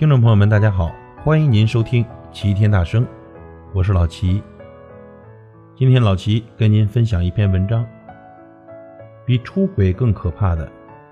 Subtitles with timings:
[0.00, 0.90] 听众朋友们，大家好，
[1.22, 3.06] 欢迎您收听齐天大圣，
[3.74, 4.42] 我是老齐。
[5.76, 7.84] 今天老齐跟您分享一篇文章，
[9.26, 10.66] 比出轨更可怕的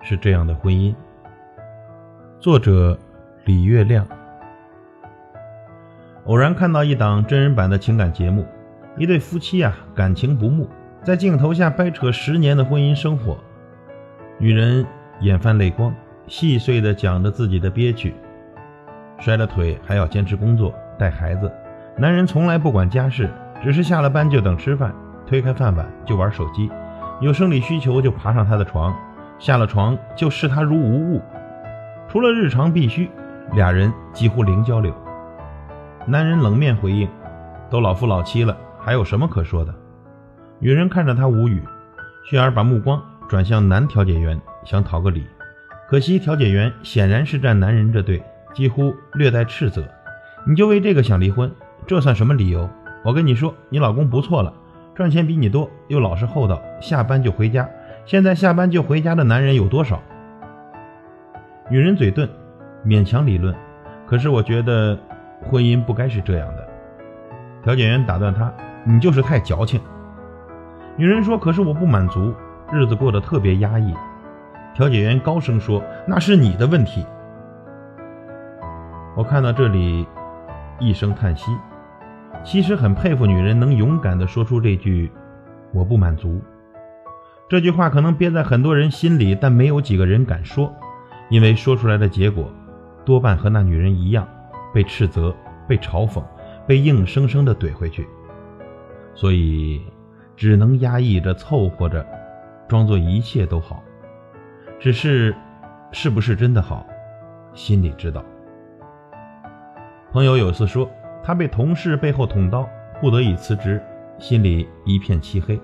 [0.00, 0.94] 是这样的婚姻。
[2.38, 2.98] 作者
[3.44, 4.08] 李月亮。
[6.24, 8.46] 偶然看到一档真人版的情感节目，
[8.96, 10.66] 一对夫妻啊感情不睦，
[11.04, 13.36] 在镜头下掰扯十年的婚姻生活，
[14.38, 14.86] 女人
[15.20, 15.94] 眼泛泪光，
[16.26, 18.14] 细碎的讲着自己的憋屈。
[19.20, 21.52] 摔了腿还要坚持工作带孩子，
[21.96, 23.30] 男人从来不管家事，
[23.62, 24.92] 只是下了班就等吃饭，
[25.26, 26.70] 推开饭碗就玩手机，
[27.20, 28.96] 有生理需求就爬上他的床，
[29.38, 31.20] 下了床就视他如无物。
[32.08, 33.10] 除了日常必须，
[33.52, 34.92] 俩人几乎零交流。
[36.06, 37.08] 男人冷面回应
[37.70, 39.74] ：“都老夫老妻了，还有什么可说的？”
[40.58, 41.62] 女人看着他无语，
[42.28, 45.26] 继而把目光转向男调解员，想讨个理。
[45.88, 48.22] 可惜调解员显然是站男人这队。
[48.52, 49.84] 几乎略带斥责，
[50.46, 51.50] 你就为这个想离婚？
[51.86, 52.68] 这算什么理由？
[53.04, 54.52] 我跟你说，你老公不错了，
[54.94, 57.68] 赚钱比你多，又老实厚道，下班就回家。
[58.04, 60.00] 现在下班就回家的男人有多少？
[61.70, 62.28] 女人嘴钝，
[62.84, 63.54] 勉强理论。
[64.06, 64.98] 可是我觉得
[65.42, 66.68] 婚姻不该是这样的。
[67.62, 68.52] 调解员打断他
[68.84, 69.80] ：“你就是太矫情。”
[70.96, 72.34] 女人说：“可是我不满足，
[72.72, 73.94] 日子过得特别压抑。”
[74.74, 77.06] 调解员高声说：“那是你的问题。”
[79.16, 80.06] 我看到这里，
[80.78, 81.50] 一声叹息。
[82.44, 85.10] 其实很佩服女人能勇敢地说出这句
[85.74, 86.40] “我不满足”。
[87.50, 90.72] 这句话可能憋在很多人心里，但没有几个人敢说，
[91.28, 92.48] 因为说出来的结果
[93.04, 94.26] 多半和那女人一样，
[94.72, 95.34] 被斥责、
[95.66, 96.22] 被嘲讽、
[96.66, 98.06] 被硬生生地怼回去。
[99.12, 99.82] 所以
[100.36, 102.06] 只能压抑着、凑合着，
[102.68, 103.82] 装作一切都好。
[104.78, 105.34] 只是，
[105.90, 106.86] 是不是真的好，
[107.52, 108.24] 心里知道。
[110.12, 110.90] 朋友有次说，
[111.22, 112.68] 他被同事背后捅刀，
[113.00, 113.80] 不得已辞职，
[114.18, 115.60] 心里一片漆黑。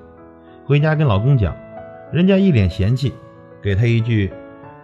[0.65, 1.53] 回家跟老公讲，
[2.13, 3.13] 人家一脸嫌弃，
[3.61, 4.33] 给他一句：“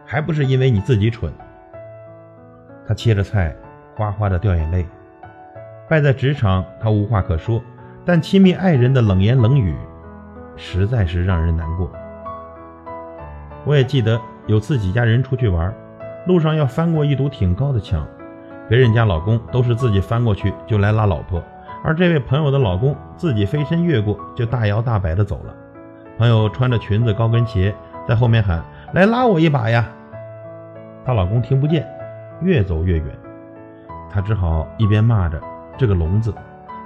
[0.04, 1.32] 还不是因为你自己蠢。”
[2.88, 3.54] 他切着菜，
[3.94, 4.84] 哗哗的掉眼泪。
[5.88, 7.62] 败在职场，他无话可说，
[8.04, 9.76] 但亲密爱人的冷言冷语，
[10.56, 11.88] 实在是让人难过。
[13.64, 15.72] 我也记得有次几家人出去玩，
[16.26, 18.04] 路上要翻过一堵挺高的墙。
[18.68, 21.42] 别人家老公都是自己翻过去就来拉老婆，
[21.84, 25.54] 而这位朋友的老公自己飞身越过就大摇大摆的走了。
[26.16, 27.74] 朋友穿着裙子高跟鞋
[28.06, 28.62] 在后面喊
[28.94, 29.86] ：“来拉我一把呀！”
[31.04, 31.86] 她老公听不见，
[32.40, 33.06] 越走越远。
[34.10, 35.40] 她只好一边骂着
[35.76, 36.32] 这个聋子，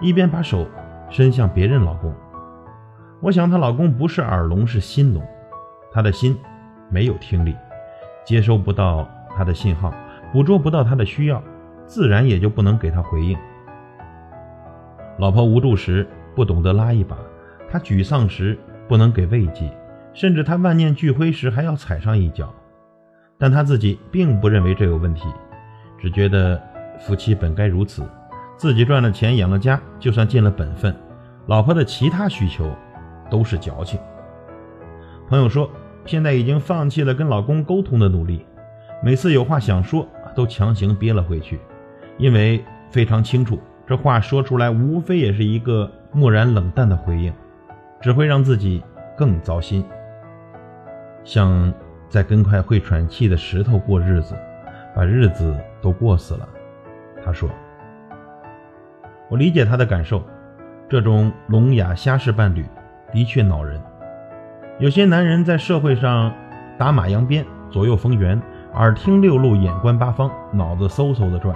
[0.00, 0.66] 一边把手
[1.10, 2.12] 伸向别人老公。
[3.20, 5.22] 我想她老公不是耳聋，是心聋，
[5.92, 6.38] 他的心
[6.88, 7.54] 没有听力，
[8.24, 9.92] 接收不到她的信号，
[10.32, 11.42] 捕捉不到她的需要。
[11.86, 13.36] 自然也就不能给他回应。
[15.18, 17.16] 老婆无助时不懂得拉一把，
[17.70, 19.70] 他沮丧时不能给慰藉，
[20.12, 22.52] 甚至他万念俱灰时还要踩上一脚。
[23.38, 25.28] 但他自己并不认为这有问题，
[25.98, 26.60] 只觉得
[26.98, 28.02] 夫妻本该如此，
[28.56, 30.94] 自己赚了钱养了家，就算尽了本分。
[31.46, 32.70] 老婆的其他需求
[33.30, 34.00] 都是矫情。
[35.28, 35.70] 朋友说，
[36.04, 38.44] 现在已经放弃了跟老公沟通的努力，
[39.02, 41.58] 每次有话想说，都强行憋了回去。
[42.18, 47.32] 因为非常清楚，这话说出来无非也是一个漠然冷淡的回应，
[48.00, 48.82] 只会让自己
[49.16, 49.84] 更糟心。
[51.24, 51.72] 像
[52.08, 54.34] 在跟块会喘气的石头过日子，
[54.94, 56.48] 把日子都过死了。
[57.24, 57.50] 他说
[59.28, 60.22] ：“我理解他的感受，
[60.88, 62.64] 这种聋哑瞎式伴侣
[63.12, 63.80] 的确恼人。
[64.78, 66.32] 有些男人在社会上
[66.78, 68.40] 打马扬鞭，左右逢源，
[68.74, 71.54] 耳听六路，眼观八方，脑子嗖嗖的转。”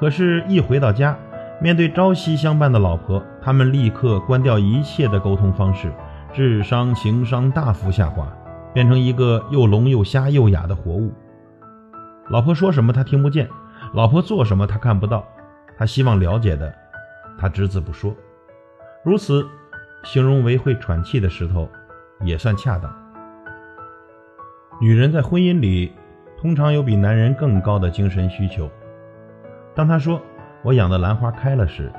[0.00, 1.14] 可是，一回到家，
[1.60, 5.92] 面对朝夕相伴的老婆，他们立刻关掉一切的沟通方式，
[6.32, 8.26] 智商、情商大幅下滑，
[8.72, 11.12] 变成一个又聋又瞎又哑的活物。
[12.30, 13.46] 老婆说什么他听不见，
[13.92, 15.22] 老婆做什么他看不到，
[15.76, 16.74] 他希望了解的，
[17.38, 18.16] 他只字不说。
[19.04, 19.46] 如此，
[20.04, 21.68] 形容为会喘气的石头，
[22.24, 22.90] 也算恰当。
[24.80, 25.92] 女人在婚姻里，
[26.40, 28.70] 通常有比男人更高的精神需求。
[29.74, 30.20] 当她说
[30.62, 31.90] “我养的兰花开了”时，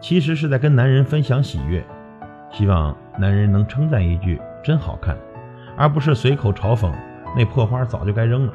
[0.00, 1.84] 其实是在跟男人分享喜悦，
[2.50, 5.16] 希望男人能称赞一句“真好看”，
[5.76, 6.92] 而不是随口嘲讽
[7.36, 8.52] “那破花早就该扔了”。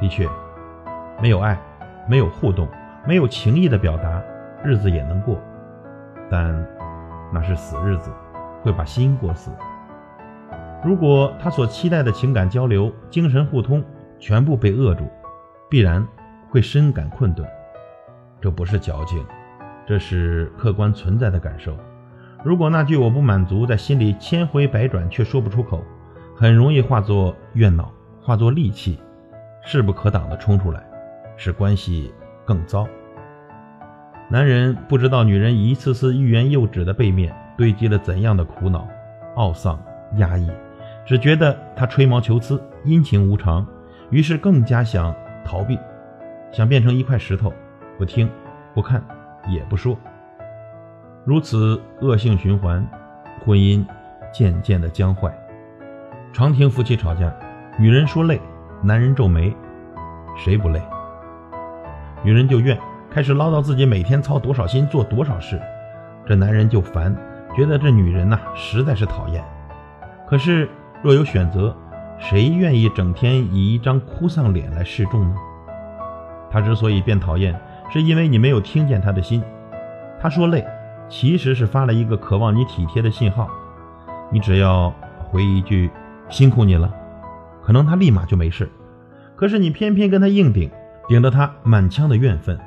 [0.00, 0.28] 的确，
[1.20, 1.58] 没有爱，
[2.08, 2.68] 没有互动，
[3.06, 4.22] 没有情谊的表达，
[4.64, 5.38] 日子也能过，
[6.30, 6.66] 但
[7.32, 8.10] 那是死日子，
[8.62, 9.50] 会把心过死。
[10.84, 13.84] 如果他所期待的情感交流、精神互通
[14.18, 15.08] 全部被扼住，
[15.68, 16.06] 必然。
[16.50, 17.46] 会深感困顿。
[18.40, 19.24] 这不是矫情，
[19.86, 21.76] 这是客观存在的感受。
[22.44, 25.82] 如果那句我不满足在心里千回百转却说不出口，
[26.36, 27.92] 很容易化作怨恼，
[28.22, 28.98] 化作戾气，
[29.64, 30.80] 势不可挡地冲出来，
[31.36, 32.14] 使关系
[32.44, 32.86] 更糟。
[34.30, 38.86] 男人不知道女人一次次欲言又止的背面堆积了怎样的苦恼、
[39.36, 39.82] 懊丧、
[40.16, 40.48] 压抑，
[41.04, 43.66] 只觉得她吹毛求疵、阴晴无常，
[44.10, 45.12] 于是更加想
[45.44, 45.76] 逃避，
[46.50, 47.52] 想变成一块石头，
[47.98, 48.28] 不听、
[48.74, 49.02] 不看、
[49.48, 49.96] 也不说。
[51.24, 52.86] 如此恶性循环，
[53.44, 53.84] 婚姻
[54.32, 55.32] 渐渐的僵坏。
[56.32, 57.32] 常听夫妻吵架，
[57.78, 58.40] 女人说累，
[58.82, 59.54] 男人皱眉，
[60.36, 60.80] 谁不累？
[62.22, 62.78] 女人就怨，
[63.10, 65.60] 开始唠叨自己每天操多少心做多少事，
[66.26, 67.14] 这男人就烦，
[67.54, 69.44] 觉得这女人呐实在是讨厌。
[70.26, 70.68] 可是
[71.02, 71.76] 若有选择，
[72.18, 75.36] 谁愿意整天以一张哭丧脸来示众呢？
[76.50, 77.58] 他之所以变讨厌，
[77.92, 79.42] 是因为你没有听见他的心。
[80.20, 80.66] 他说累。
[81.10, 83.48] 其实是发了一个渴望你体贴的信号，
[84.30, 84.92] 你只要
[85.30, 85.90] 回一句
[86.28, 86.94] “辛苦你了”，
[87.64, 88.68] 可能他立马就没事。
[89.34, 90.70] 可是你偏偏跟他硬顶，
[91.08, 92.58] 顶得他满腔的怨愤。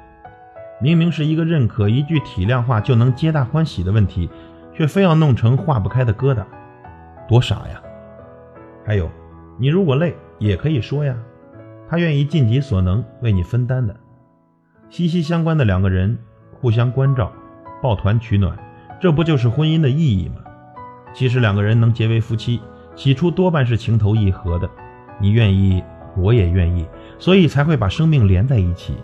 [0.82, 4.28] 明明是一个认可、一句体谅话就能皆大欢喜的问题，
[4.74, 6.44] 却非要弄成化不开的疙瘩，
[7.30, 7.80] 多傻呀！
[8.84, 9.08] 还有，
[9.60, 11.16] 你如果累也可以说呀，
[11.92, 13.94] 他愿意尽己所能为你分担的。
[14.90, 16.18] 息息相关的两个人
[16.54, 17.30] 互相关照。
[17.82, 18.56] 抱团取暖，
[19.02, 20.36] 这不就是婚姻的意义吗？
[21.14, 22.62] 其实两个人能结为夫妻，
[22.96, 24.70] 起初多半是情投意合的，
[25.20, 25.84] 你愿意，
[26.16, 28.96] 我也愿意，所以才会把生命连在一起，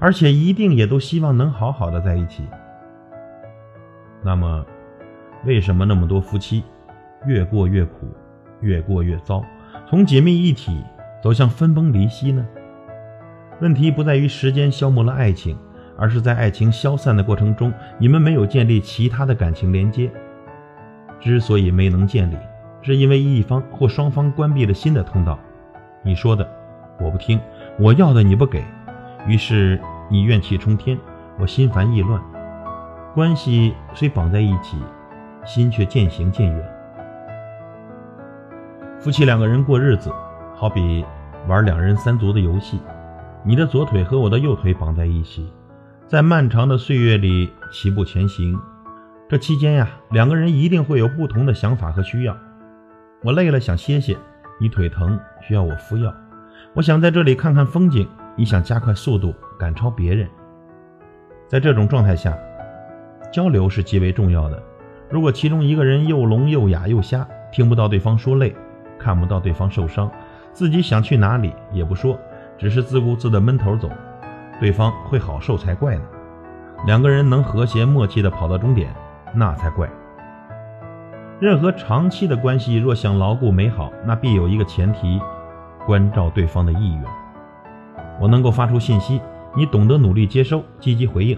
[0.00, 2.42] 而且一定也都希望能好好的在一起。
[4.22, 4.66] 那么，
[5.46, 6.64] 为什么那么多夫妻
[7.24, 8.12] 越过越苦，
[8.60, 9.44] 越过越糟，
[9.88, 10.82] 从紧密一体
[11.24, 12.46] 走向分崩离析呢？
[13.62, 15.56] 问题不在于时间消磨了爱情。
[15.96, 20.12] 而是在爱情消散的过程中，你们没有建立其他的感情连接。
[21.20, 22.36] 之所以没能建立，
[22.82, 25.38] 是因为一方或双方关闭了新的通道。
[26.02, 26.46] 你说的
[27.00, 27.40] 我不听，
[27.78, 28.62] 我要的你不给，
[29.26, 29.80] 于是
[30.10, 30.98] 你怨气冲天，
[31.38, 32.20] 我心烦意乱。
[33.14, 34.76] 关系虽绑在一起，
[35.46, 36.74] 心却渐行渐远。
[38.98, 40.10] 夫妻两个人过日子，
[40.56, 41.04] 好比
[41.46, 42.80] 玩两人三足的游戏，
[43.44, 45.46] 你的左腿和我的右腿绑在一起。
[46.06, 48.58] 在漫长的岁月里齐步前行，
[49.28, 52.36] 这期间呀，两个人一定会有不同的想法和需要。
[53.22, 54.16] 我累了想歇歇，
[54.58, 56.10] 你腿疼需要我敷药；
[56.74, 60.28] 我想在这里看看风景，你想加快速度赶超别人。
[61.46, 62.36] 在这种状态下，
[63.30, 64.62] 交流是极为重要的。
[65.10, 68.54] 如果其中一个人又聋又哑又瞎，听不到对方说累，
[68.98, 70.10] 看不到对方受伤，
[70.54, 72.18] 自己想去哪里也不说，
[72.56, 73.90] 只是自顾自的闷头走。
[74.60, 76.02] 对方会好受才怪呢。
[76.86, 78.94] 两个人能和谐默契地跑到终点，
[79.34, 79.90] 那才怪。
[81.40, 85.20] 任何长期的关系若想牢固美好，那必有一个前提：
[85.84, 87.04] 关照对方的意愿。
[88.20, 89.20] 我能够发出信息，
[89.56, 91.36] 你懂得努力接收、积极回应，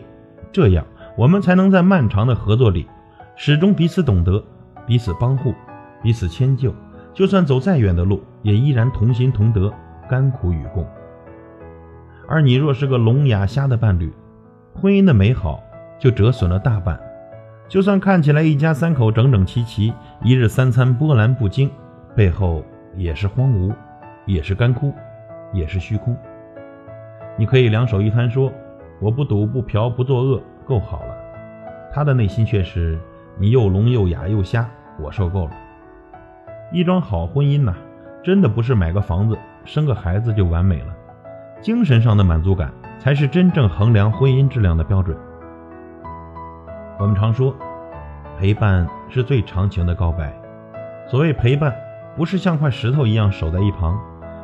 [0.52, 0.84] 这样
[1.16, 2.86] 我们才能在漫长的合作里，
[3.34, 4.44] 始终彼此懂得、
[4.86, 5.54] 彼此帮护、
[6.02, 6.74] 彼此迁就。
[7.16, 9.72] 就算走再远的路，也依然同心同德，
[10.06, 10.86] 甘苦与共。
[12.28, 14.12] 而你若是个聋哑瞎的伴侣，
[14.74, 15.62] 婚姻的美好
[15.98, 17.00] 就折损了大半。
[17.68, 21.70] 就算看起来一家三口整整齐齐，一日三餐波澜不惊，
[22.14, 22.62] 背后
[22.94, 23.74] 也是荒芜，
[24.26, 24.92] 也是干枯，
[25.54, 26.14] 也是虚空。
[27.38, 28.52] 你可以两手一摊说
[29.00, 31.16] ：“我不赌不嫖不作恶，够好了。”
[31.94, 32.98] 他的内心却是
[33.40, 34.68] ：“你又聋又哑又瞎，
[35.00, 35.52] 我受够了。”
[36.72, 37.74] 一桩好婚姻呐，
[38.24, 40.94] 真的不是买个房子、生个孩子就完美了。
[41.60, 45.16] 精神上的满足感才是真正衡量婚姻质量的标准。
[46.98, 47.54] 我们常说，
[48.38, 50.34] 陪伴是最长情的告白。
[51.08, 51.72] 所谓陪伴，
[52.16, 53.96] 不是像块石头一样守在一旁，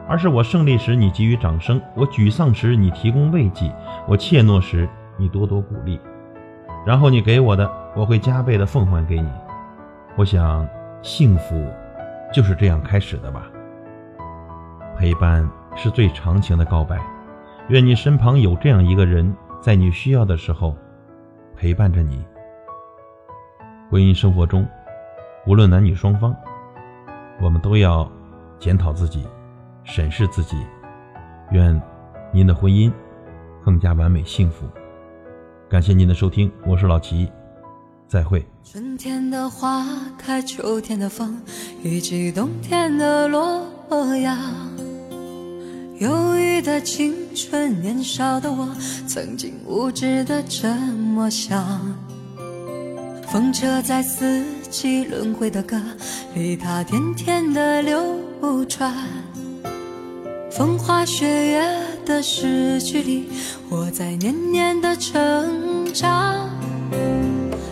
[0.09, 3.75] 而是我胜利时你给予掌声，我沮丧时你提供慰藉，
[4.07, 6.01] 我怯懦时你多多鼓励，
[6.87, 9.29] 然后你给我的，我会加倍的奉还给你。
[10.17, 10.67] 我想，
[11.03, 11.67] 幸福
[12.33, 13.51] 就是这样开始的吧。
[14.97, 15.49] 陪伴。
[15.75, 17.01] 是最长情的告白，
[17.69, 20.77] 愿你身旁有这样一个人，在你需要的时候
[21.57, 22.23] 陪伴着你。
[23.91, 24.69] 婚姻生活中，
[25.47, 26.37] 无论男女双方，
[27.41, 28.07] 我们都要
[28.59, 29.27] 检讨自己，
[29.83, 30.59] 审视自己。
[31.53, 31.81] 愿
[32.33, 32.93] 您的婚姻
[33.65, 34.69] 更加完美幸福。
[35.71, 37.33] 感谢您的收听，我是老齐，
[38.13, 38.45] 再会。
[38.63, 39.87] 春天的花
[40.19, 41.41] 开，秋天的风，
[41.83, 43.65] 以及冬天的落
[44.19, 44.39] 阳。
[45.99, 48.69] 忧郁的青春，年少的我
[49.07, 51.81] 曾经无知的这么想。
[53.29, 55.81] 风车在四季轮回的歌
[56.35, 58.93] 里，它甜甜的流转。
[60.51, 61.63] 风花雪月
[62.05, 63.31] 的诗句里，
[63.71, 66.42] 我在年年的成长。